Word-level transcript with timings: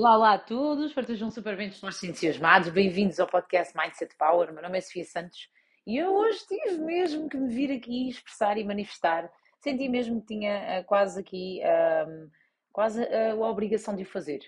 Olá, 0.00 0.16
olá 0.16 0.32
a 0.32 0.38
todos, 0.38 0.86
espero 0.86 1.06
que 1.06 1.12
estejam 1.12 1.30
super 1.30 1.54
bem 1.58 1.68
dispostos 1.68 2.02
e 2.02 2.06
entusiasmados. 2.06 2.70
Bem-vindos 2.70 3.20
ao 3.20 3.26
podcast 3.26 3.76
Mindset 3.76 4.16
Power. 4.16 4.50
Meu 4.50 4.62
nome 4.62 4.78
é 4.78 4.80
Sofia 4.80 5.04
Santos 5.04 5.50
e 5.86 5.98
eu 5.98 6.14
hoje 6.14 6.38
tive 6.48 6.78
mesmo 6.78 7.28
que 7.28 7.36
me 7.36 7.52
vir 7.52 7.70
aqui 7.70 8.08
expressar 8.08 8.56
e 8.56 8.64
manifestar. 8.64 9.30
Senti 9.58 9.90
mesmo 9.90 10.22
que 10.22 10.28
tinha 10.28 10.80
uh, 10.80 10.84
quase 10.86 11.20
aqui 11.20 11.60
uh, 11.62 12.30
quase 12.72 13.02
uh, 13.02 13.44
a 13.44 13.50
obrigação 13.50 13.94
de 13.94 14.04
o 14.04 14.06
fazer. 14.06 14.40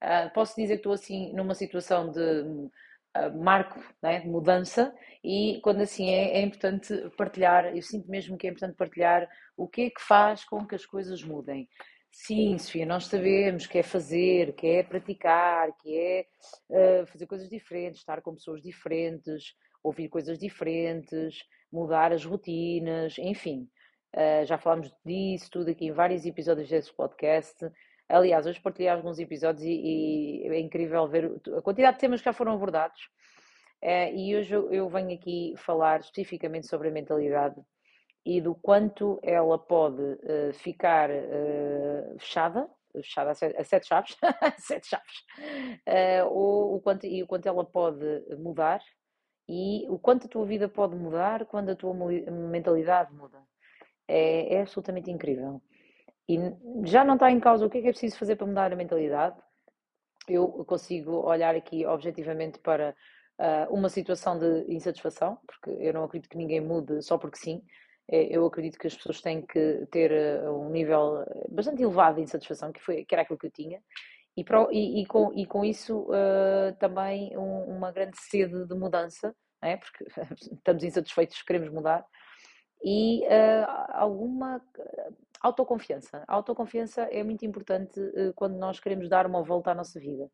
Ah, 0.00 0.28
posso 0.34 0.56
dizer 0.56 0.74
que 0.74 0.80
estou 0.80 0.92
assim 0.92 1.32
numa 1.34 1.54
situação 1.54 2.10
de 2.10 2.68
marco, 3.38 3.78
né, 4.02 4.18
de 4.18 4.28
mudança 4.28 4.92
e 5.22 5.60
quando 5.62 5.82
assim 5.82 6.10
é, 6.10 6.38
é 6.38 6.42
importante 6.42 6.92
partilhar. 7.16 7.66
Eu 7.66 7.80
sinto 7.80 8.10
mesmo 8.10 8.36
que 8.36 8.48
é 8.48 8.50
importante 8.50 8.76
partilhar 8.76 9.28
o 9.56 9.68
que 9.68 9.82
é 9.82 9.90
que 9.90 10.02
faz 10.02 10.44
com 10.44 10.66
que 10.66 10.74
as 10.74 10.84
coisas 10.84 11.22
mudem. 11.22 11.68
Sim, 12.10 12.58
Sofia, 12.58 12.86
nós 12.86 13.06
sabemos 13.06 13.66
que 13.66 13.78
é 13.78 13.82
fazer, 13.82 14.54
que 14.54 14.66
é 14.66 14.82
praticar, 14.82 15.70
que 15.78 15.96
é 15.96 16.26
uh, 16.70 17.06
fazer 17.06 17.26
coisas 17.26 17.48
diferentes, 17.48 18.00
estar 18.00 18.20
com 18.22 18.34
pessoas 18.34 18.62
diferentes, 18.62 19.54
ouvir 19.82 20.08
coisas 20.08 20.38
diferentes, 20.38 21.44
mudar 21.70 22.12
as 22.12 22.24
rotinas, 22.24 23.16
enfim. 23.18 23.68
Uh, 24.14 24.44
já 24.46 24.58
falámos 24.58 24.90
disso 25.04 25.50
tudo 25.50 25.70
aqui 25.70 25.86
em 25.86 25.92
vários 25.92 26.24
episódios 26.24 26.68
desse 26.68 26.92
podcast. 26.94 27.70
Aliás, 28.08 28.46
hoje 28.46 28.60
partilhei 28.60 28.88
alguns 28.88 29.18
episódios 29.18 29.64
e, 29.64 30.44
e, 30.44 30.48
é 30.48 30.60
incrível 30.60 31.06
ver 31.06 31.30
a 31.56 31.60
quantidade 31.60 31.96
de 31.96 32.00
temas 32.00 32.20
que 32.20 32.24
já 32.24 32.32
foram 32.32 32.52
abordados. 32.52 33.00
Uh, 33.82 34.14
e 34.14 34.36
hoje 34.36 34.54
eu, 34.54 34.72
eu 34.72 34.88
venho 34.88 35.14
aqui 35.14 35.54
falar 35.58 36.00
especificamente 36.00 36.66
sobre 36.66 36.88
a 36.88 36.92
mentalidade 36.92 37.56
e 38.26 38.40
do 38.40 38.56
quanto 38.56 39.20
ela 39.22 39.56
pode 39.56 40.02
uh, 40.02 40.52
ficar 40.54 41.08
uh, 41.08 42.18
fechada, 42.18 42.68
fechada 42.92 43.30
a 43.30 43.34
sete, 43.34 43.56
a 43.56 43.62
sete 43.62 43.86
chaves, 43.86 44.16
sete 44.58 44.88
chaves, 44.88 45.24
uh, 45.86 46.26
ou 46.28 46.74
o 46.74 46.80
quanto, 46.80 47.06
e 47.06 47.22
o 47.22 47.26
quanto 47.28 47.46
ela 47.46 47.64
pode 47.64 48.04
mudar 48.36 48.80
e 49.48 49.86
o 49.88 49.96
quanto 49.96 50.26
a 50.26 50.28
tua 50.28 50.44
vida 50.44 50.68
pode 50.68 50.96
mudar 50.96 51.46
quando 51.46 51.70
a 51.70 51.76
tua 51.76 51.94
mentalidade 51.94 53.14
muda. 53.14 53.38
É, 54.08 54.56
é 54.56 54.60
absolutamente 54.62 55.08
incrível. 55.08 55.62
E 56.28 56.36
já 56.84 57.04
não 57.04 57.14
está 57.14 57.30
em 57.30 57.38
causa 57.38 57.64
o 57.64 57.70
que 57.70 57.78
é 57.78 57.82
que 57.82 57.86
é 57.86 57.92
preciso 57.92 58.18
fazer 58.18 58.34
para 58.34 58.46
mudar 58.48 58.72
a 58.72 58.76
mentalidade. 58.76 59.36
Eu 60.26 60.48
consigo 60.64 61.12
olhar 61.24 61.54
aqui 61.54 61.86
objetivamente 61.86 62.58
para 62.58 62.92
uma 63.70 63.88
situação 63.88 64.36
de 64.36 64.64
insatisfação, 64.66 65.38
porque 65.46 65.70
eu 65.78 65.92
não 65.92 66.02
acredito 66.02 66.28
que 66.28 66.38
ninguém 66.38 66.60
mude 66.60 67.00
só 67.02 67.16
porque 67.16 67.38
sim. 67.38 67.62
É, 68.08 68.36
eu 68.36 68.46
acredito 68.46 68.78
que 68.78 68.86
as 68.86 68.94
pessoas 68.94 69.20
têm 69.20 69.42
que 69.42 69.86
ter 69.90 70.12
eh, 70.12 70.48
um 70.48 70.70
nível 70.70 71.22
eh, 71.22 71.46
bastante 71.50 71.82
elevado 71.82 72.16
de 72.16 72.22
insatisfação, 72.22 72.72
que, 72.72 72.80
foi, 72.80 73.04
que 73.04 73.14
era 73.14 73.22
aquilo 73.22 73.38
que 73.38 73.46
eu 73.46 73.50
tinha, 73.50 73.82
e, 74.36 74.44
pro, 74.44 74.70
e, 74.70 75.02
e 75.02 75.06
com, 75.06 75.32
e 75.34 75.46
com 75.46 75.64
isso 75.64 76.02
uh, 76.02 76.76
também 76.78 77.36
um, 77.36 77.76
uma 77.76 77.90
grande 77.90 78.16
sede 78.20 78.66
de 78.66 78.74
mudança, 78.74 79.34
é? 79.62 79.76
porque 79.76 80.04
estamos 80.54 80.84
insatisfeitos, 80.84 81.42
queremos 81.42 81.70
mudar, 81.70 82.04
e 82.84 83.24
uh, 83.24 83.66
alguma 83.94 84.60
autoconfiança. 85.40 86.22
A 86.28 86.34
autoconfiança 86.34 87.02
é 87.04 87.24
muito 87.24 87.44
importante 87.46 87.98
uh, 87.98 88.32
quando 88.34 88.56
nós 88.56 88.78
queremos 88.78 89.08
dar 89.08 89.26
uma 89.26 89.42
volta 89.42 89.70
à 89.70 89.74
nossa 89.74 89.98
vida 89.98 90.30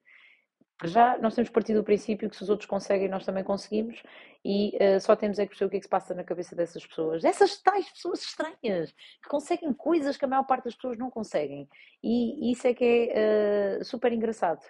já 0.89 1.19
nós 1.19 1.35
temos 1.35 1.51
partido 1.51 1.81
do 1.81 1.85
princípio 1.85 2.29
que 2.29 2.37
se 2.37 2.43
os 2.43 2.51
outros 2.51 2.69
conseguem, 2.69 3.09
nós 3.09 3.25
também 3.25 3.45
conseguimos 3.45 4.03
e 4.45 4.77
uh, 4.77 5.01
só 5.01 5.15
temos 5.15 5.39
é 5.39 5.45
que 5.45 5.51
perceber 5.51 5.67
o 5.67 5.71
que 5.71 5.77
é 5.77 5.81
que 5.81 5.85
se 5.85 5.91
passa 5.91 6.15
na 6.15 6.25
cabeça 6.25 6.57
dessas 6.57 6.85
pessoas. 6.87 7.25
Essas 7.25 7.61
tais 7.61 7.89
pessoas 7.91 8.21
estranhas 8.21 8.93
que 9.23 9.29
conseguem 9.29 9.73
coisas 9.73 10.17
que 10.17 10.25
a 10.25 10.29
maior 10.29 10.45
parte 10.45 10.65
das 10.65 10.75
pessoas 10.75 10.99
não 10.99 11.11
conseguem. 11.11 11.69
E 12.03 12.51
isso 12.53 12.67
é 12.67 12.75
que 12.75 13.11
é 13.13 13.79
uh, 13.81 13.85
super 13.85 14.13
engraçado. 14.13 14.63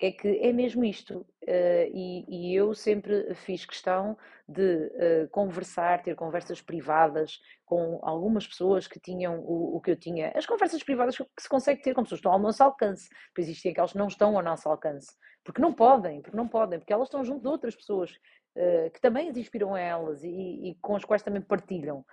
É 0.00 0.10
que 0.10 0.28
é 0.28 0.52
mesmo 0.52 0.84
isto. 0.84 1.26
Uh, 1.42 1.86
e, 1.92 2.24
e, 2.28 2.54
eu 2.54 2.74
sempre 2.74 3.34
fiz 3.34 3.64
questão 3.64 4.16
de 4.48 4.90
conversar, 5.30 6.02
ter 6.02 6.14
conversas 6.14 6.60
privadas 6.60 7.40
com 7.64 7.98
algumas 8.02 8.46
pessoas 8.46 8.86
que 8.86 9.00
tinham 9.00 9.40
o, 9.40 9.76
o, 9.76 9.80
que 9.80 9.90
eu 9.90 9.96
tinha. 9.96 10.32
As 10.34 10.44
conversas 10.44 10.82
privadas 10.82 11.16
que 11.16 11.24
se 11.38 11.48
consegue 11.48 11.80
ter 11.80 11.94
com 11.94 12.02
pessoas 12.02 12.20
que 12.20 12.26
estão 12.26 12.32
ao 12.32 12.38
nosso 12.38 12.62
alcance. 12.62 13.08
Pois 13.34 13.48
existem 13.48 13.72
aquelas 13.72 13.92
que 13.92 13.98
não 13.98 14.08
estão 14.08 14.36
ao 14.36 14.42
nosso 14.42 14.68
alcance. 14.68 15.08
Porque 15.44 15.60
não 15.60 15.72
podem, 15.74 16.22
porque 16.22 16.36
não 16.36 16.48
podem, 16.48 16.78
porque 16.78 16.92
elas 16.92 17.08
estão 17.08 17.24
junto 17.24 17.42
de 17.42 17.48
outras 17.48 17.76
pessoas 17.76 18.10
uh, 18.56 18.90
que 18.90 19.00
também 19.00 19.28
as 19.28 19.36
inspiram 19.36 19.74
a 19.74 19.80
elas 19.80 20.24
e, 20.24 20.28
e, 20.70 20.78
com 20.80 20.96
as 20.96 21.04
quais 21.04 21.22
também 21.22 21.42
partilham. 21.42 22.04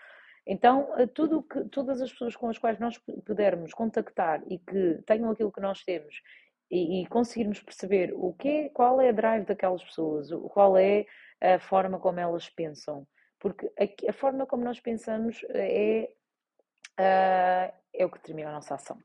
Então, 0.45 0.91
uh, 0.99 1.07
tudo 1.07 1.43
que, 1.43 1.63
todas 1.65 2.01
as 2.01 2.11
pessoas 2.11 2.35
com 2.35 2.49
as 2.49 2.57
quais 2.57 2.77
nós 2.79 2.97
pudermos 3.25 3.73
contactar 3.73 4.43
e 4.49 4.59
que 4.59 5.01
tenham 5.05 5.31
aquilo 5.31 5.51
que 5.51 5.61
nós 5.61 5.83
temos 5.83 6.21
e, 6.71 7.01
e 7.01 7.05
conseguirmos 7.07 7.59
perceber 7.61 8.13
o 8.15 8.33
que 8.33 8.47
é, 8.47 8.69
qual 8.69 9.01
é 9.01 9.09
a 9.09 9.13
drive 9.13 9.45
daquelas 9.45 9.83
pessoas, 9.83 10.29
qual 10.53 10.77
é 10.77 11.05
a 11.41 11.59
forma 11.59 11.99
como 11.99 12.19
elas 12.19 12.49
pensam. 12.49 13.05
Porque 13.39 13.71
a, 13.79 14.09
a 14.09 14.13
forma 14.13 14.45
como 14.45 14.63
nós 14.63 14.79
pensamos 14.79 15.43
é, 15.49 16.09
uh, 16.99 17.73
é 17.93 18.05
o 18.05 18.09
que 18.09 18.19
determina 18.19 18.49
a 18.49 18.53
nossa 18.53 18.75
ação 18.75 18.97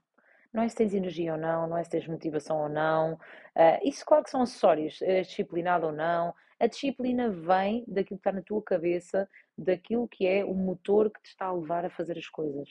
não 0.57 0.63
é 0.63 0.69
se 0.71 0.77
tens 0.77 0.95
energia 0.95 1.33
ou 1.33 1.39
não, 1.39 1.69
não 1.69 1.77
é 1.77 1.85
se 1.85 1.91
tens 1.91 2.09
motivação 2.09 2.63
ou 2.63 2.69
não. 2.69 3.15
Uh, 3.15 3.79
isso, 3.85 4.05
claro 4.07 4.25
que 4.25 4.31
são 4.31 4.41
acessórios, 4.41 5.03
és 5.03 5.27
disciplinado 5.27 5.87
ou 5.87 5.93
não. 5.93 6.35
A 6.59 6.67
disciplina 6.67 7.29
vem 7.29 7.85
daquilo 7.87 8.19
que 8.19 8.29
está 8.29 8.33
na 8.33 8.41
tua 8.41 8.63
cabeça, 8.63 9.29
daquilo 9.57 10.09
que 10.09 10.27
é 10.27 10.43
o 10.43 10.55
motor 10.55 11.11
que 11.11 11.21
te 11.21 11.29
está 11.29 11.47
a 11.47 11.53
levar 11.53 11.85
a 11.85 11.91
fazer 11.91 12.17
as 12.17 12.27
coisas. 12.29 12.67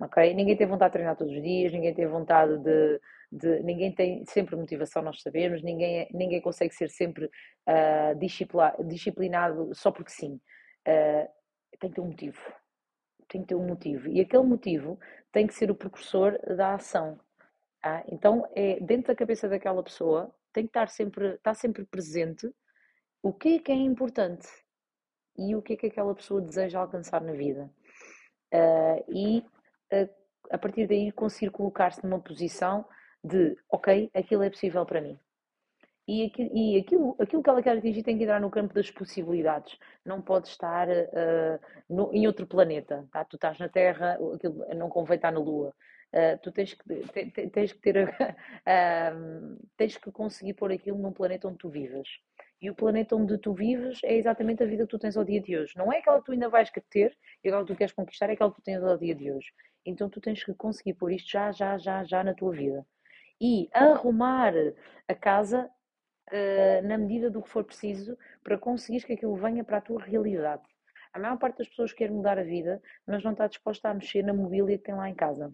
Ok? 0.00 0.32
Ninguém 0.32 0.56
tem 0.56 0.66
vontade 0.66 0.92
de 0.92 0.92
treinar 0.94 1.14
todos 1.14 1.34
os 1.34 1.42
dias, 1.42 1.70
ninguém 1.70 1.94
tem 1.94 2.06
vontade 2.06 2.56
de. 2.58 3.00
De 3.30 3.60
ninguém 3.62 3.94
tem 3.94 4.24
sempre 4.26 4.56
motivação, 4.56 5.02
nós 5.02 5.20
sabemos, 5.22 5.62
ninguém, 5.62 6.08
ninguém 6.12 6.40
consegue 6.40 6.74
ser 6.74 6.90
sempre 6.90 7.26
uh, 7.26 8.84
disciplinado 8.86 9.70
só 9.74 9.90
porque 9.90 10.10
sim. 10.10 10.40
Uh, 10.88 11.28
tem 11.78 11.90
que 11.90 11.96
ter 11.96 12.00
um 12.00 12.06
motivo 12.08 12.40
tem 13.30 13.42
que 13.42 13.48
ter 13.48 13.54
um 13.54 13.66
motivo. 13.66 14.08
E 14.08 14.20
aquele 14.20 14.42
motivo 14.42 14.98
tem 15.32 15.46
que 15.46 15.54
ser 15.54 15.70
o 15.70 15.74
precursor 15.74 16.38
da 16.56 16.74
ação. 16.74 17.18
Tá? 17.80 18.04
Então, 18.08 18.44
é 18.54 18.80
dentro 18.80 19.06
da 19.08 19.14
cabeça 19.14 19.48
daquela 19.48 19.82
pessoa, 19.82 20.34
tem 20.52 20.64
que 20.64 20.70
estar 20.70 20.88
sempre, 20.88 21.34
estar 21.34 21.54
sempre 21.54 21.84
presente 21.84 22.52
o 23.22 23.32
que 23.32 23.56
é 23.56 23.58
que 23.60 23.72
é 23.72 23.74
importante 23.74 24.48
e 25.38 25.54
o 25.54 25.62
que 25.62 25.74
é 25.74 25.76
que 25.76 25.86
aquela 25.86 26.14
pessoa 26.14 26.42
deseja 26.42 26.80
alcançar 26.80 27.22
na 27.22 27.32
vida. 27.32 27.70
Uh, 28.52 29.04
e 29.08 29.38
uh, 29.38 30.10
a 30.50 30.58
partir 30.58 30.88
daí 30.88 31.12
conseguir 31.12 31.52
colocar-se 31.52 32.04
numa 32.04 32.20
posição 32.20 32.84
de 33.24 33.56
ok, 33.70 34.10
aquilo 34.14 34.42
é 34.42 34.50
possível 34.50 34.84
para 34.86 35.00
mim 35.00 35.18
e, 36.10 36.24
aquilo, 36.24 36.50
e 36.56 36.78
aquilo, 36.78 37.16
aquilo 37.20 37.42
que 37.42 37.50
ela 37.50 37.62
quer 37.62 37.78
atingir 37.78 38.02
tem 38.02 38.18
que 38.18 38.24
entrar 38.24 38.40
no 38.40 38.50
campo 38.50 38.74
das 38.74 38.90
possibilidades. 38.90 39.78
Não 40.04 40.20
pode 40.20 40.48
estar 40.48 40.88
uh, 40.88 41.60
no, 41.88 42.12
em 42.12 42.26
outro 42.26 42.46
planeta. 42.46 43.06
Tá? 43.12 43.24
Tu 43.24 43.36
estás 43.36 43.58
na 43.58 43.68
Terra, 43.68 44.18
aquilo 44.34 44.66
não 44.74 44.88
convém 44.88 45.16
estar 45.16 45.30
na 45.30 45.38
Lua. 45.38 45.72
Uh, 46.12 46.36
tu 46.42 46.50
tens 46.50 46.74
que, 46.74 46.82
te, 46.84 47.48
tens 47.50 47.72
que 47.72 47.80
ter 47.80 48.08
uh, 48.08 49.58
tens 49.78 49.96
que 49.96 50.10
conseguir 50.10 50.54
pôr 50.54 50.72
aquilo 50.72 50.98
num 50.98 51.12
planeta 51.12 51.46
onde 51.46 51.58
tu 51.58 51.68
vivas. 51.68 52.08
E 52.60 52.68
o 52.68 52.74
planeta 52.74 53.14
onde 53.14 53.38
tu 53.38 53.54
vives 53.54 54.00
é 54.02 54.16
exatamente 54.16 54.64
a 54.64 54.66
vida 54.66 54.82
que 54.82 54.90
tu 54.90 54.98
tens 54.98 55.16
ao 55.16 55.24
dia 55.24 55.40
de 55.40 55.56
hoje. 55.56 55.72
Não 55.76 55.92
é 55.92 55.98
aquela 55.98 56.18
que 56.18 56.26
tu 56.26 56.32
ainda 56.32 56.48
vais 56.48 56.70
ter 56.90 57.16
e 57.44 57.48
aquela 57.48 57.64
que 57.64 57.72
tu 57.72 57.76
queres 57.76 57.92
conquistar, 57.92 58.28
é 58.28 58.32
aquela 58.32 58.50
que 58.50 58.56
tu 58.56 58.64
tens 58.64 58.82
ao 58.82 58.98
dia 58.98 59.14
de 59.14 59.30
hoje. 59.30 59.52
Então 59.86 60.10
tu 60.10 60.20
tens 60.20 60.42
que 60.42 60.52
conseguir 60.54 60.94
pôr 60.94 61.12
isto 61.12 61.30
já, 61.30 61.52
já, 61.52 61.78
já, 61.78 62.02
já 62.02 62.24
na 62.24 62.34
tua 62.34 62.50
vida. 62.50 62.84
E 63.40 63.68
arrumar 63.72 64.52
a 65.08 65.14
casa 65.14 65.70
uh, 66.30 66.86
na 66.86 66.98
medida 66.98 67.30
do 67.30 67.42
que 67.42 67.48
for 67.48 67.64
preciso 67.64 68.16
para 68.42 68.58
conseguir 68.58 69.04
que 69.04 69.14
aquilo 69.14 69.36
venha 69.36 69.64
para 69.64 69.78
a 69.78 69.80
tua 69.80 70.02
realidade. 70.02 70.62
A 71.12 71.18
maior 71.18 71.38
parte 71.38 71.58
das 71.58 71.68
pessoas 71.68 71.92
quer 71.92 72.10
mudar 72.10 72.38
a 72.38 72.44
vida, 72.44 72.80
mas 73.06 73.22
não 73.24 73.32
está 73.32 73.46
disposta 73.46 73.88
a 73.88 73.94
mexer 73.94 74.22
na 74.22 74.32
mobília 74.32 74.78
que 74.78 74.84
tem 74.84 74.94
lá 74.94 75.08
em 75.08 75.14
casa. 75.14 75.52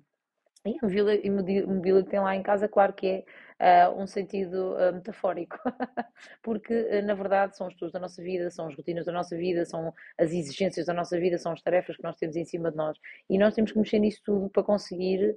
E 0.67 0.79
a 0.83 1.27
mobília 1.67 2.03
que 2.03 2.11
tem 2.11 2.21
lá 2.21 2.35
em 2.35 2.43
casa, 2.43 2.69
claro 2.69 2.93
que 2.93 3.25
é 3.59 3.89
uh, 3.89 3.93
um 3.99 4.07
sentido 4.07 4.75
uh, 4.75 4.93
metafórico, 4.93 5.59
porque 6.43 6.75
uh, 6.75 7.03
na 7.05 7.15
verdade 7.15 7.57
são 7.57 7.67
os 7.67 7.73
estudos 7.73 7.93
da 7.93 8.01
nossa 8.01 8.23
vida, 8.23 8.51
são 8.51 8.67
as 8.67 8.75
rotinas 8.75 9.07
da 9.07 9.13
nossa 9.13 9.37
vida, 9.37 9.65
são 9.65 9.95
as 10.19 10.33
exigências 10.33 10.87
da 10.87 10.93
nossa 10.93 11.19
vida, 11.19 11.39
são 11.39 11.53
as 11.53 11.63
tarefas 11.63 11.97
que 11.97 12.03
nós 12.03 12.17
temos 12.17 12.37
em 12.37 12.45
cima 12.45 12.71
de 12.71 12.77
nós 12.77 12.99
e 13.31 13.39
nós 13.39 13.55
temos 13.55 13.73
que 13.73 13.79
mexer 13.79 13.99
nisso 13.99 14.21
tudo 14.25 14.51
para 14.51 14.63
conseguir 14.63 15.37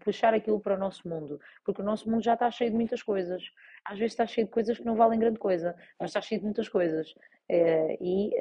puxar 0.00 0.34
aquilo 0.34 0.58
para 0.58 0.74
o 0.74 0.78
nosso 0.78 1.08
mundo, 1.08 1.38
porque 1.64 1.80
o 1.80 1.84
nosso 1.84 2.10
mundo 2.10 2.24
já 2.24 2.34
está 2.34 2.50
cheio 2.50 2.70
de 2.70 2.76
muitas 2.76 3.04
coisas. 3.04 3.40
Às 3.84 3.96
vezes 3.96 4.12
está 4.12 4.26
cheio 4.26 4.48
de 4.48 4.52
coisas 4.52 4.76
que 4.76 4.84
não 4.84 4.96
valem 4.96 5.20
grande 5.20 5.38
coisa, 5.38 5.76
mas 5.98 6.10
está 6.10 6.20
cheio 6.20 6.40
de 6.40 6.44
muitas 6.44 6.68
coisas. 6.68 7.14
E, 7.48 8.34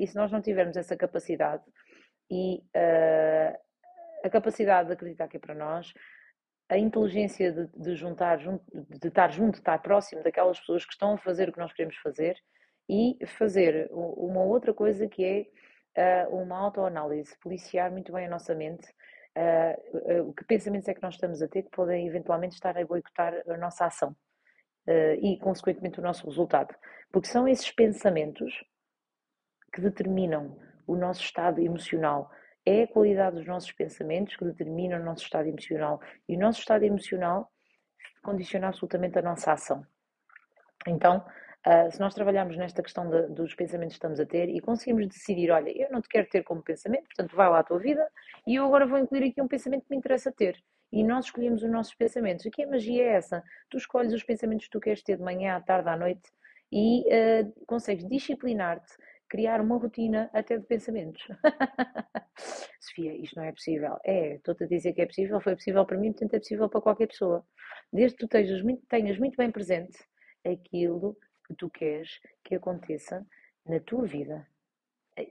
e 0.00 0.06
se 0.06 0.14
nós 0.14 0.30
não 0.30 0.40
tivermos 0.40 0.76
essa 0.76 0.96
capacidade 0.96 1.64
e 2.30 2.62
a 4.24 4.30
capacidade 4.30 4.88
de 4.88 4.94
acreditar 4.94 5.28
que 5.28 5.36
é 5.36 5.40
para 5.40 5.54
nós, 5.54 5.92
a 6.68 6.78
inteligência 6.78 7.52
de, 7.52 7.66
de 7.76 7.94
juntar, 7.94 8.38
de 8.38 9.08
estar 9.08 9.30
junto, 9.30 9.52
de 9.52 9.58
estar 9.58 9.78
próximo 9.82 10.22
daquelas 10.22 10.58
pessoas 10.58 10.84
que 10.84 10.92
estão 10.92 11.14
a 11.14 11.18
fazer 11.18 11.48
o 11.48 11.52
que 11.52 11.58
nós 11.58 11.72
queremos 11.74 11.96
fazer 11.98 12.36
e 12.88 13.18
fazer 13.38 13.88
uma 13.92 14.42
outra 14.42 14.72
coisa 14.72 15.06
que 15.06 15.50
é 15.94 16.26
uh, 16.26 16.34
uma 16.34 16.58
autoanálise, 16.58 17.36
policiar 17.38 17.90
muito 17.90 18.12
bem 18.12 18.26
a 18.26 18.30
nossa 18.30 18.54
mente 18.54 18.88
uh, 19.36 20.22
uh, 20.22 20.34
que 20.34 20.44
pensamentos 20.44 20.88
é 20.88 20.94
que 20.94 21.02
nós 21.02 21.14
estamos 21.14 21.42
a 21.42 21.48
ter 21.48 21.62
que 21.64 21.70
podem 21.70 22.06
eventualmente 22.06 22.54
estar 22.54 22.76
a 22.78 22.86
boicotar 22.86 23.34
a 23.46 23.56
nossa 23.58 23.86
ação 23.86 24.16
e, 25.22 25.38
consequentemente, 25.38 25.98
o 25.98 26.02
nosso 26.02 26.26
resultado. 26.26 26.74
Porque 27.10 27.26
são 27.26 27.48
esses 27.48 27.72
pensamentos 27.72 28.52
que 29.72 29.80
determinam 29.80 30.58
o 30.86 30.94
nosso 30.94 31.22
estado 31.22 31.58
emocional. 31.58 32.30
É 32.66 32.84
a 32.84 32.88
qualidade 32.88 33.36
dos 33.36 33.46
nossos 33.46 33.72
pensamentos 33.72 34.36
que 34.36 34.44
determina 34.44 34.96
o 34.96 35.04
nosso 35.04 35.24
estado 35.24 35.48
emocional. 35.48 36.00
E 36.28 36.36
o 36.36 36.38
nosso 36.38 36.60
estado 36.60 36.84
emocional 36.84 37.50
condiciona 38.22 38.68
absolutamente 38.68 39.18
a 39.18 39.22
nossa 39.22 39.52
ação. 39.52 39.86
Então, 40.86 41.24
Uh, 41.66 41.90
se 41.90 41.98
nós 41.98 42.12
trabalharmos 42.12 42.58
nesta 42.58 42.82
questão 42.82 43.08
de, 43.08 43.22
dos 43.28 43.54
pensamentos 43.54 43.94
que 43.94 43.96
estamos 43.96 44.20
a 44.20 44.26
ter 44.26 44.50
e 44.50 44.60
conseguimos 44.60 45.08
decidir, 45.08 45.50
olha, 45.50 45.70
eu 45.70 45.90
não 45.90 46.02
te 46.02 46.10
quero 46.10 46.28
ter 46.28 46.42
como 46.42 46.62
pensamento, 46.62 47.04
portanto 47.04 47.34
vai 47.34 47.48
lá 47.48 47.60
a 47.60 47.64
tua 47.64 47.78
vida 47.78 48.06
e 48.46 48.56
eu 48.56 48.66
agora 48.66 48.86
vou 48.86 48.98
incluir 48.98 49.30
aqui 49.30 49.40
um 49.40 49.48
pensamento 49.48 49.84
que 49.84 49.90
me 49.90 49.96
interessa 49.96 50.30
ter. 50.30 50.62
E 50.92 51.02
nós 51.02 51.24
escolhemos 51.24 51.62
os 51.62 51.70
nossos 51.70 51.94
pensamentos. 51.94 52.44
Aqui 52.44 52.64
a 52.64 52.68
magia 52.68 53.04
é 53.04 53.14
essa. 53.14 53.42
Tu 53.70 53.78
escolhes 53.78 54.12
os 54.12 54.22
pensamentos 54.22 54.66
que 54.66 54.72
tu 54.72 54.78
queres 54.78 55.02
ter 55.02 55.16
de 55.16 55.22
manhã, 55.22 55.56
à 55.56 55.60
tarde, 55.62 55.88
à 55.88 55.96
noite 55.96 56.30
e 56.70 57.04
uh, 57.06 57.64
consegues 57.66 58.06
disciplinar-te, 58.08 58.92
criar 59.28 59.60
uma 59.60 59.76
rotina 59.76 60.30
até 60.32 60.58
de 60.58 60.66
pensamentos. 60.66 61.26
Sofia, 62.80 63.14
isto 63.16 63.36
não 63.36 63.44
é 63.44 63.52
possível. 63.52 63.98
É, 64.04 64.36
estou-te 64.36 64.64
a 64.64 64.66
dizer 64.66 64.92
que 64.92 65.02
é 65.02 65.06
possível, 65.06 65.40
foi 65.40 65.54
possível 65.54 65.84
para 65.84 65.98
mim, 65.98 66.12
portanto 66.12 66.34
é 66.34 66.38
possível 66.38 66.68
para 66.68 66.80
qualquer 66.80 67.06
pessoa. 67.06 67.44
Desde 67.92 68.16
que 68.16 68.26
tu 68.26 68.28
tenhas 68.28 68.62
muito, 68.62 68.86
tenhas 68.86 69.18
muito 69.18 69.36
bem 69.36 69.50
presente 69.50 69.98
aquilo 70.44 71.16
que 71.46 71.54
tu 71.54 71.70
queres 71.70 72.20
que 72.42 72.54
aconteça 72.54 73.26
na 73.66 73.80
tua 73.80 74.06
vida. 74.06 74.46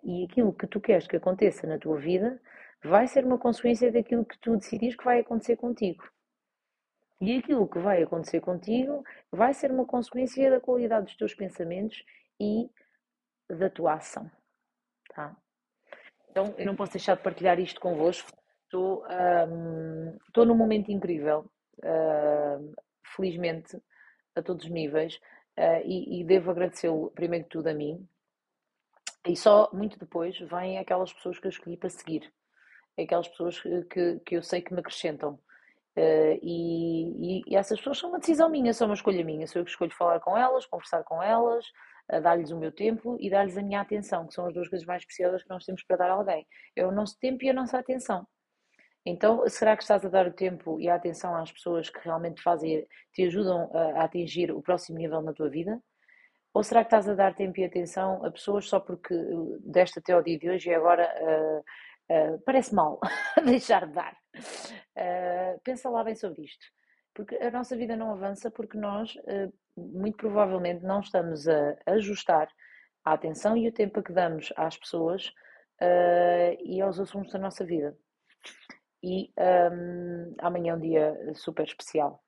E 0.04 0.26
aquilo 0.26 0.54
que 0.54 0.68
tu 0.68 0.80
queres 0.80 1.08
que 1.08 1.18
aconteça 1.18 1.68
na 1.68 1.78
tua 1.78 2.00
vida 2.00 2.42
vai 2.84 3.08
ser 3.08 3.26
uma 3.26 3.38
consequência 3.38 3.92
daquilo 3.92 4.26
que 4.26 4.38
tu 4.40 4.56
decidires 4.56 4.96
que 4.96 5.04
vai 5.04 5.20
acontecer 5.20 5.56
contigo. 5.58 6.04
E 7.22 7.38
aquilo 7.38 7.68
que 7.68 7.80
vai 7.80 8.04
acontecer 8.04 8.42
contigo 8.42 9.04
vai 9.32 9.54
ser 9.54 9.72
uma 9.72 9.86
consequência 9.86 10.50
da 10.50 10.60
qualidade 10.60 11.06
dos 11.06 11.16
teus 11.16 11.34
pensamentos 11.34 12.04
e 12.40 12.70
da 13.54 13.70
tua 13.70 13.94
ação. 13.94 14.30
Tá? 15.14 15.36
Então, 16.30 16.54
eu 16.58 16.66
não 16.66 16.76
posso 16.76 16.94
deixar 16.94 17.16
de 17.16 17.22
partilhar 17.22 17.60
isto 17.60 17.80
convosco. 17.80 18.32
Estou, 18.64 19.06
um, 19.06 20.18
estou 20.28 20.46
num 20.46 20.56
momento 20.56 20.92
incrível, 20.92 21.46
uh, 21.78 22.74
felizmente, 23.16 23.80
a 24.36 24.42
todos 24.42 24.66
os 24.66 24.72
níveis 24.72 25.20
uh, 25.60 25.86
e, 25.86 26.22
e, 26.22 26.24
devo 26.24 26.50
agradecê-lo 26.50 27.12
primeiro 27.12 27.44
de 27.44 27.52
tudo 27.52 27.68
a 27.68 27.74
mim. 27.74 28.08
E 29.28 29.36
só 29.36 29.70
muito 29.72 30.00
depois 30.00 30.38
vêm 30.40 30.80
aquelas 30.80 31.14
pessoas 31.14 31.38
que 31.38 31.46
eu 31.46 31.52
escolhi 31.52 31.78
para 31.78 31.90
seguir, 31.90 32.34
aquelas 33.00 33.28
pessoas 33.28 33.62
que, 33.62 34.20
que 34.26 34.36
eu 34.36 34.42
sei 34.42 34.62
que 34.62 34.74
me 34.74 34.80
acrescentam. 34.80 35.40
Uh, 35.96 36.40
e, 36.42 37.44
e, 37.46 37.56
essas 37.56 37.78
pessoas 37.78 38.00
são 38.00 38.10
uma 38.10 38.20
decisão 38.20 38.50
minha, 38.50 38.74
são 38.74 38.88
uma 38.88 38.96
escolha 38.96 39.24
minha. 39.24 39.46
Sou 39.46 39.62
eu 39.62 39.66
que 39.66 39.72
escolho 39.72 39.96
falar 39.96 40.20
com 40.20 40.36
elas, 40.36 40.66
conversar 40.66 41.04
com 41.04 41.22
elas, 41.22 41.72
uh, 42.12 42.22
dar-lhes 42.22 42.52
o 42.52 42.58
meu 42.58 42.72
tempo 42.72 43.18
e 43.20 43.30
dar-lhes 43.30 43.58
a 43.58 43.62
minha 43.62 43.82
atenção, 43.82 44.28
que 44.28 44.34
são 44.34 44.48
as 44.48 44.54
duas 44.54 44.68
coisas 44.68 44.86
mais 44.86 45.06
preciosas 45.06 45.44
que 45.44 45.50
nós 45.50 45.66
temos 45.66 45.84
para 45.84 45.98
dar 45.98 46.10
a 46.10 46.14
alguém. 46.14 46.46
É 46.76 46.86
o 46.86 46.92
nosso 46.92 47.18
tempo 47.20 47.44
e 47.44 47.50
a 47.50 47.54
nossa 47.54 47.78
atenção. 47.78 48.28
Então, 49.06 49.48
será 49.50 49.76
que 49.76 49.84
estás 49.84 50.06
a 50.06 50.10
dar 50.10 50.28
o 50.28 50.32
tempo 50.34 50.80
e 50.80 50.88
a 50.88 50.96
atenção 50.96 51.36
às 51.36 51.52
pessoas 51.52 51.90
que 51.90 52.00
realmente 52.00 52.42
fazem, 52.42 52.88
te 53.12 53.24
ajudam 53.24 53.70
a, 53.74 54.02
a 54.02 54.04
atingir 54.06 54.52
o 54.52 54.62
próximo 54.62 54.98
nível 54.98 55.22
na 55.22 55.34
tua 55.34 55.50
vida? 55.50 55.82
Ou 56.54 56.64
será 56.64 56.82
que 56.84 56.88
estás 56.88 57.10
a 57.10 57.16
dar 57.16 57.34
tempo 57.34 57.60
e 57.60 57.66
atenção 57.66 58.24
a 58.24 58.32
pessoas 58.32 58.66
só 58.66 58.80
porque 58.80 59.14
uh, 59.14 59.60
deste 59.60 60.00
até 60.00 60.14
ao 60.14 60.24
dia 60.24 60.38
de 60.38 60.50
hoje 60.50 60.70
e 60.70 60.74
agora 60.74 61.12
uh, 61.20 61.60
uh, 62.36 62.42
parece 62.46 62.74
mal 62.74 63.00
deixar 63.44 63.88
de 63.88 63.94
dar? 63.94 64.16
Uh, 64.96 65.60
pensa 65.64 65.90
lá 65.90 66.04
bem 66.04 66.16
sobre 66.16 66.44
isto. 66.44 66.66
Porque 67.14 67.36
a 67.36 67.52
nossa 67.52 67.76
vida 67.78 67.96
não 67.96 68.12
avança 68.12 68.50
porque 68.50 68.78
nós, 68.78 69.16
uh, 69.16 69.54
muito 69.78 70.18
provavelmente, 70.18 70.84
não 70.84 71.00
estamos 71.00 71.48
a 71.48 71.76
ajustar 71.88 72.50
a 73.06 73.14
atenção 73.14 73.58
e 73.58 73.68
o 73.68 73.72
tempo 73.72 74.02
que 74.02 74.14
damos 74.14 74.52
às 74.56 74.78
pessoas 74.78 75.28
uh, 75.82 76.58
e 76.64 76.82
aos 76.82 77.00
assuntos 77.00 77.32
da 77.32 77.40
nossa 77.40 77.66
vida. 77.66 77.96
E 79.04 79.32
um, 79.38 80.34
amanhã 80.40 80.74
é 80.74 80.76
um 80.76 80.80
dia 80.80 81.34
super 81.36 81.66
especial, 81.66 82.24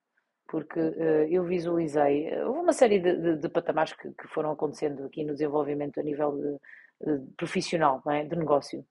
porque 0.48 0.80
uh, 0.80 1.28
eu 1.30 1.46
visualizei, 1.46 2.28
eh, 2.28 2.46
houve 2.46 2.60
uma 2.60 2.74
série 2.74 3.00
de, 3.00 3.16
de, 3.16 3.38
de 3.38 3.50
patamares 3.50 3.94
que, 3.94 4.12
que, 4.12 4.28
foram 4.28 4.52
acontecendo 4.52 5.06
aqui 5.06 5.24
no 5.24 5.34
desenvolvimento 5.34 6.00
a 6.00 6.04
nível 6.04 6.60
de 7.02 7.36
profissional, 7.38 8.02
é? 8.08 8.26
de 8.26 8.36
negócio. 8.36 8.86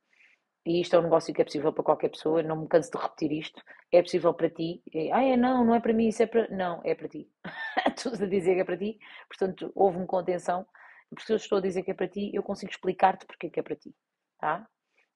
E 0.66 0.81
isto 0.81 0.96
é 0.96 0.99
um 0.99 1.02
negócio 1.02 1.32
que 1.34 1.43
é 1.43 1.44
possível 1.44 1.72
para 1.72 1.84
qualquer 1.84 2.08
pessoa, 2.11 2.43
não 2.43 2.56
me 2.62 2.69
canso 2.69 2.90
de 2.90 2.99
repetir 2.99 3.32
isto. 3.32 3.62
É 3.93 4.02
possível 4.02 4.32
para 4.32 4.49
ti. 4.50 4.82
Ah, 5.12 5.22
é 5.22 5.37
não, 5.37 5.64
não 5.64 5.75
é 5.75 5.81
para 5.81 5.93
mim, 5.93 6.08
isso 6.08 6.22
é 6.22 6.26
para. 6.26 6.49
Não, 6.49 6.81
é 6.84 6.94
para 6.94 7.08
ti. 7.08 7.28
Estou 7.96 8.12
a 8.14 8.26
dizer 8.26 8.55
que 8.55 8.61
é 8.61 8.64
para 8.64 8.76
ti, 8.78 8.99
portanto, 9.28 9.70
houve-me 9.75 10.06
contenção. 10.06 10.66
Porque 11.11 11.26
se 11.26 11.32
eu 11.32 11.37
estou 11.37 11.58
a 11.58 11.61
dizer 11.61 11.82
que 11.82 11.90
é 11.90 11.94
para 11.94 12.08
ti, 12.08 12.31
eu 12.34 12.43
consigo 12.43 12.72
explicar-te 12.72 13.26
porque 13.26 13.46
é 13.46 13.50
que 13.50 13.61
é 13.61 13.62
para 13.62 13.76
ti. 13.76 13.94
Tá? 14.40 14.66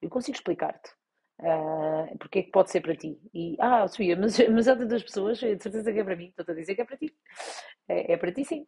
Eu 0.00 0.08
consigo 0.10 0.36
explicar-te. 0.36 0.90
Uh, 1.40 2.18
porque 2.18 2.40
é 2.40 2.42
que 2.42 2.50
pode 2.50 2.70
ser 2.70 2.80
para 2.80 2.96
ti? 2.96 3.18
E, 3.32 3.56
ah, 3.60 3.86
Sofia, 3.88 4.16
mas, 4.16 4.36
mas 4.50 4.68
há 4.68 4.76
tantas 4.76 5.02
pessoas, 5.02 5.38
de 5.38 5.60
certeza 5.62 5.92
que 5.92 5.98
é 6.00 6.04
para 6.04 6.16
mim, 6.16 6.32
estou 6.36 6.52
a 6.52 6.56
dizer 6.56 6.74
que 6.74 6.82
é 6.82 6.84
para 6.84 6.96
ti. 6.96 7.14
É, 7.88 8.12
é 8.12 8.16
para 8.16 8.32
ti, 8.32 8.44
sim. 8.44 8.66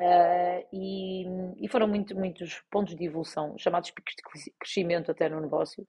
Uh, 0.00 0.66
e, 0.72 1.24
e, 1.60 1.68
foram 1.68 1.86
muito, 1.86 2.14
muitos 2.14 2.62
pontos 2.70 2.96
de 2.96 3.04
evolução, 3.04 3.56
chamados 3.58 3.90
picos 3.90 4.14
de 4.14 4.52
crescimento 4.58 5.10
até 5.10 5.28
no 5.28 5.40
negócio. 5.40 5.86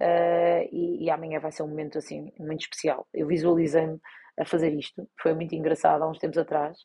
Uh, 0.00 0.68
e, 0.72 1.04
e, 1.04 1.10
amanhã 1.10 1.40
vai 1.40 1.52
ser 1.52 1.62
um 1.62 1.68
momento 1.68 1.98
assim 1.98 2.32
muito 2.38 2.62
especial. 2.62 3.06
Eu 3.14 3.26
visualizei-me 3.26 3.98
a 4.38 4.44
fazer 4.44 4.72
isto, 4.74 5.08
foi 5.20 5.34
muito 5.34 5.54
engraçado 5.54 6.02
há 6.02 6.10
uns 6.10 6.18
tempos 6.18 6.38
atrás. 6.38 6.78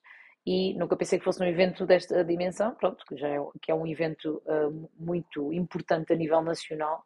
E 0.45 0.73
nunca 0.75 0.97
pensei 0.97 1.19
que 1.19 1.25
fosse 1.25 1.41
um 1.41 1.45
evento 1.45 1.85
desta 1.85 2.23
dimensão, 2.23 2.73
pronto, 2.75 3.05
que 3.05 3.15
já 3.15 3.27
é, 3.27 3.37
que 3.61 3.71
é 3.71 3.75
um 3.75 3.85
evento 3.85 4.41
uh, 4.45 4.89
muito 4.97 5.53
importante 5.53 6.13
a 6.13 6.15
nível 6.15 6.41
nacional, 6.41 7.03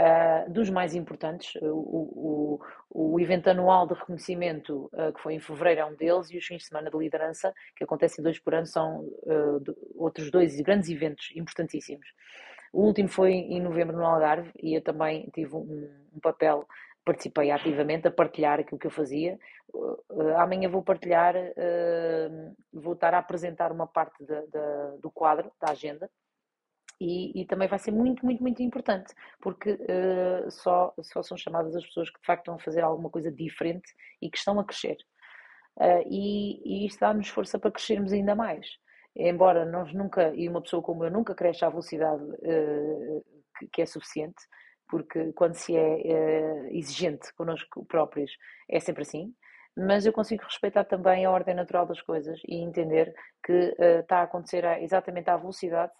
Uh, 0.00 0.50
dos 0.50 0.70
mais 0.70 0.94
importantes, 0.94 1.54
o, 1.62 2.58
o, 2.90 3.12
o, 3.12 3.20
evento 3.20 3.48
anual 3.48 3.86
de 3.86 3.94
reconhecimento, 3.94 4.90
uh, 4.94 5.12
que 5.12 5.20
foi 5.20 5.34
em 5.34 5.40
fevereiro, 5.40 5.80
é 5.82 5.84
um 5.84 5.94
deles, 5.94 6.30
e 6.30 6.38
os 6.38 6.44
fins 6.44 6.62
de 6.62 6.68
semana 6.68 6.90
de 6.90 6.96
liderança, 6.96 7.52
que 7.76 7.84
acontecem 7.84 8.24
dois 8.24 8.38
por 8.38 8.54
ano, 8.54 8.66
são 8.66 9.00
uh, 9.00 9.62
outros 9.94 10.30
dois 10.30 10.58
grandes 10.60 10.88
eventos 10.88 11.30
importantíssimos. 11.36 12.06
O 12.72 12.84
último 12.84 13.08
foi 13.08 13.32
em 13.32 13.60
novembro 13.60 13.96
no 13.96 14.04
Algarve, 14.04 14.50
e 14.60 14.74
eu 14.74 14.82
também 14.82 15.28
tive 15.32 15.54
um, 15.54 15.88
um 16.14 16.20
papel, 16.20 16.66
participei 17.04 17.50
ativamente 17.50 18.08
a 18.08 18.10
partilhar 18.10 18.58
aquilo 18.58 18.80
que 18.80 18.86
eu 18.86 18.90
fazia. 18.90 19.38
amanhã 20.38 20.70
vou 20.70 20.82
partilhar, 20.82 21.34
vou 22.72 22.94
estar 22.94 23.12
a 23.12 23.18
apresentar 23.18 23.70
uma 23.70 23.86
parte 23.86 24.24
de, 24.24 24.40
de, 24.46 25.00
do 25.00 25.10
quadro, 25.10 25.52
da 25.60 25.70
agenda, 25.70 26.08
e, 27.00 27.42
e, 27.42 27.46
também 27.46 27.68
vai 27.68 27.78
ser 27.78 27.90
muito, 27.90 28.24
muito, 28.24 28.42
muito 28.42 28.62
importante, 28.62 29.12
porque 29.40 29.72
uh, 29.72 30.50
só, 30.50 30.94
só 31.02 31.22
são 31.22 31.36
chamadas 31.36 31.74
as 31.74 31.84
pessoas 31.84 32.10
que 32.10 32.20
de 32.20 32.26
facto 32.26 32.42
estão 32.42 32.54
a 32.54 32.58
fazer 32.58 32.82
alguma 32.82 33.10
coisa 33.10 33.30
diferente 33.30 33.92
e 34.20 34.30
que 34.30 34.38
estão 34.38 34.58
a 34.60 34.64
crescer. 34.64 34.96
Uh, 35.76 36.04
e, 36.08 36.62
e 36.64 36.86
isto 36.86 37.00
dá-nos 37.00 37.28
força 37.28 37.58
para 37.58 37.72
crescermos 37.72 38.12
ainda 38.12 38.34
mais. 38.34 38.66
Embora 39.16 39.64
nós 39.64 39.92
nunca, 39.92 40.32
e 40.34 40.48
uma 40.48 40.62
pessoa 40.62 40.82
como 40.82 41.04
eu 41.04 41.10
nunca 41.10 41.34
cresce 41.34 41.64
à 41.64 41.68
velocidade 41.68 42.22
uh, 42.22 43.24
que, 43.58 43.66
que, 43.72 43.82
é 43.82 43.86
suficiente, 43.86 44.42
porque 44.88 45.32
quando 45.32 45.54
se 45.54 45.76
é 45.76 46.68
exigente 46.70 47.32
connosco 47.34 47.84
próprios 47.86 48.30
é 48.68 48.78
sempre 48.78 49.02
assim, 49.02 49.34
mas 49.76 50.04
eu 50.04 50.12
consigo 50.12 50.44
respeitar 50.44 50.84
também 50.84 51.24
a 51.24 51.30
ordem 51.30 51.54
natural 51.54 51.86
das 51.86 52.00
coisas 52.02 52.38
e 52.46 52.62
entender 52.62 53.14
que 53.44 53.74
está 54.00 54.18
a 54.18 54.22
acontecer 54.24 54.64
exatamente 54.82 55.30
à 55.30 55.36
velocidade 55.36 55.92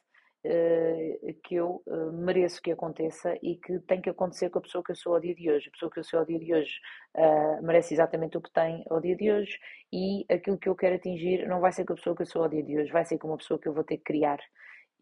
que 1.45 1.55
eu 1.55 1.83
uh, 1.87 2.13
mereço 2.13 2.61
que 2.61 2.73
aconteça 2.73 3.35
e 3.43 3.57
que 3.57 3.79
tem 3.81 4.01
que 4.01 4.11
acontecer 4.11 4.51
com 4.51 4.59
a 4.59 4.63
pessoa 4.63 4.83
que 4.83 4.91
eu 4.91 4.97
sou 4.97 5.15
ao 5.15 5.21
dia 5.21 5.35
de 5.35 5.51
hoje. 5.51 5.69
A 5.69 5.71
pessoa 5.71 5.91
que 5.91 6.01
eu 6.01 6.05
sou 6.05 6.19
ao 6.19 6.27
dia 6.27 6.39
de 6.39 6.53
hoje 6.53 6.81
uh, 7.17 7.65
merece 7.65 7.95
exatamente 7.95 8.37
o 8.37 8.41
que 8.41 8.53
tem 8.53 8.85
ao 8.91 9.01
dia 9.01 9.17
de 9.17 9.31
hoje 9.31 9.59
e 9.93 10.25
aquilo 10.29 10.59
que 10.59 10.69
eu 10.69 10.75
quero 10.75 10.97
atingir 10.97 11.47
não 11.47 11.61
vai 11.61 11.71
ser 11.71 11.85
com 11.85 11.93
a 11.93 11.97
pessoa 11.97 12.17
que 12.17 12.23
eu 12.23 12.27
sou 12.27 12.43
ao 12.43 12.49
dia 12.49 12.63
de 12.63 12.77
hoje, 12.77 12.91
vai 12.91 13.05
ser 13.05 13.19
com 13.19 13.29
uma 13.29 13.37
pessoa 13.37 13.59
que 13.59 13.69
eu 13.69 13.73
vou 13.73 13.85
ter 13.85 13.99
que 13.99 14.05
criar. 14.05 14.39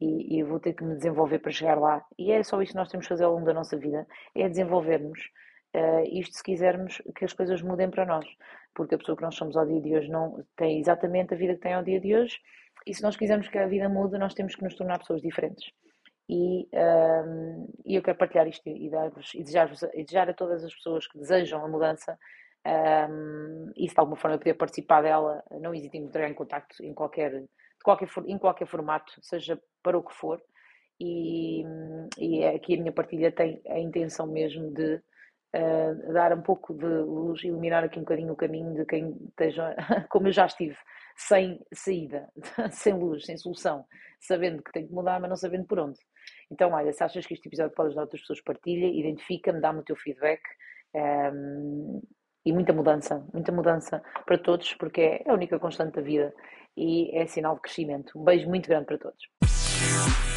E, 0.03 0.39
e 0.39 0.43
vou 0.43 0.59
ter 0.59 0.73
que 0.73 0.83
me 0.83 0.97
desenvolver 0.97 1.41
para 1.41 1.53
chegar 1.53 1.79
lá. 1.79 2.03
E 2.19 2.33
é 2.33 2.43
só 2.43 2.63
isso 2.63 2.73
que 2.73 2.79
nós 2.79 2.89
temos 2.89 3.05
que 3.05 3.11
fazer 3.11 3.25
ao 3.25 3.35
longo 3.35 3.45
da 3.45 3.53
nossa 3.53 3.77
vida: 3.77 4.07
é 4.35 4.49
desenvolvermos. 4.49 5.21
Uh, 5.77 6.03
isto 6.11 6.35
se 6.35 6.43
quisermos 6.43 7.03
que 7.15 7.23
as 7.23 7.35
coisas 7.35 7.61
mudem 7.61 7.91
para 7.91 8.07
nós, 8.07 8.25
porque 8.75 8.95
a 8.95 8.99
pessoa 8.99 9.15
que 9.15 9.23
nós 9.23 9.35
somos 9.35 9.59
ao 9.59 9.67
dia 9.67 9.79
de 9.79 9.95
hoje 9.95 10.09
não 10.09 10.43
tem 10.57 10.81
exatamente 10.81 11.35
a 11.35 11.37
vida 11.37 11.55
que 11.55 11.61
tem 11.61 11.75
ao 11.75 11.85
dia 11.85 12.01
de 12.01 12.17
hoje 12.17 12.39
e 12.87 12.95
se 12.95 13.03
nós 13.03 13.17
quisermos 13.17 13.49
que 13.49 13.59
a 13.59 13.67
vida 13.67 13.89
mude, 13.89 14.19
nós 14.19 14.35
temos 14.35 14.55
que 14.55 14.63
nos 14.63 14.75
tornar 14.75 14.99
pessoas 14.99 15.21
diferentes. 15.21 15.71
E, 16.29 16.69
um, 16.73 17.69
e 17.85 17.97
eu 17.97 18.03
quero 18.03 18.17
partilhar 18.17 18.47
isto 18.47 18.69
e, 18.69 18.89
dar-vos, 18.89 19.35
e 19.35 19.43
desejar, 19.43 19.71
e 19.95 20.05
desejar 20.05 20.31
a 20.31 20.35
todas 20.35 20.63
as 20.65 20.73
pessoas 20.73 21.07
que 21.09 21.19
desejam 21.19 21.65
a 21.65 21.69
mudança 21.69 22.17
um, 22.67 23.73
e 23.77 23.89
se 23.89 23.95
de 23.95 24.01
alguma 24.01 24.17
forma 24.17 24.35
eu 24.35 24.39
poder 24.39 24.55
participar 24.55 25.03
dela, 25.03 25.43
não 25.61 25.75
hesitem 25.75 26.03
em 26.03 26.05
entrar 26.05 26.29
em 26.29 26.35
contato 26.35 26.77
em 26.83 26.93
qualquer, 26.93 27.45
qualquer, 27.83 28.09
em 28.27 28.39
qualquer 28.39 28.67
formato, 28.67 29.13
seja 29.23 29.61
para 29.83 29.99
o 29.99 30.03
que 30.03 30.15
for. 30.15 30.41
E, 31.01 31.65
e 32.19 32.45
aqui 32.45 32.75
a 32.75 32.79
minha 32.79 32.93
partilha 32.93 33.33
tem 33.33 33.61
a 33.67 33.79
intenção 33.79 34.27
mesmo 34.27 34.71
de 34.71 35.01
dar 36.12 36.33
um 36.33 36.42
pouco 36.42 36.75
de 36.75 36.87
luz, 36.87 37.42
iluminar 37.42 37.85
aqui 37.85 37.99
um 37.99 38.02
bocadinho 38.02 38.33
o 38.33 38.37
caminho 38.37 38.75
de 38.75 38.85
quem 38.85 39.16
esteja, 39.28 39.75
como 40.09 40.28
eu 40.28 40.33
já 40.33 40.47
estive, 40.47 40.76
sem 41.16 41.61
saída, 41.73 42.28
sem 42.71 42.95
luz, 42.95 43.26
sem 43.26 43.37
solução, 43.37 43.85
sabendo 44.21 44.62
que 44.62 44.73
tem 44.73 44.87
que 44.87 44.92
mudar, 44.92 45.21
mas 45.21 45.28
não 45.28 45.37
sabendo 45.37 45.64
por 45.64 45.78
onde. 45.80 45.99
Então, 46.50 46.73
olha, 46.73 46.92
se 46.92 47.02
achas 47.02 47.26
que 47.26 47.35
este 47.35 47.49
episódio 47.49 47.75
pode 47.75 47.88
ajudar 47.88 48.02
outras 48.02 48.21
pessoas, 48.21 48.40
partilha, 48.42 48.87
identifica-me, 48.87 49.61
dá-me 49.61 49.80
o 49.80 49.85
teu 49.85 49.97
feedback. 49.97 50.40
Um, 50.95 52.00
e 52.45 52.52
muita 52.52 52.73
mudança, 52.73 53.25
muita 53.33 53.52
mudança 53.52 54.02
para 54.25 54.38
todos, 54.38 54.75
porque 54.75 55.00
é 55.00 55.30
a 55.30 55.35
única 55.35 55.59
constante 55.59 55.95
da 55.95 56.02
vida 56.02 56.33
e 56.76 57.14
é 57.16 57.26
sinal 57.26 57.57
de 57.57 57.62
crescimento. 57.62 58.19
Um 58.19 58.25
beijo 58.25 58.49
muito 58.49 58.69
grande 58.69 58.87
para 58.87 58.99
todos. 58.99 60.30